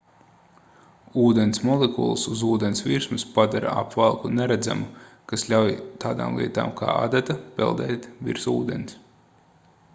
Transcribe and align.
ūdens 1.23 1.59
molekulas 1.69 2.23
uz 2.31 2.41
ūdens 2.47 2.81
virsmas 2.87 3.25
padara 3.35 3.75
apvalku 3.83 4.33
neredzamu 4.39 4.89
kas 5.33 5.45
ļauj 5.53 5.77
tādām 6.05 6.41
lietām 6.43 6.75
kā 6.83 6.99
adata 7.07 7.39
peldēt 7.61 8.11
virs 8.31 8.49
ūdens 8.57 9.01